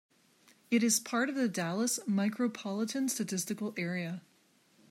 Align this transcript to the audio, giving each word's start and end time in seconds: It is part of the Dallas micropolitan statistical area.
It 0.71 0.81
is 0.81 0.99
part 0.99 1.29
of 1.29 1.35
the 1.35 1.47
Dallas 1.47 1.99
micropolitan 2.07 3.07
statistical 3.07 3.75
area. 3.77 4.23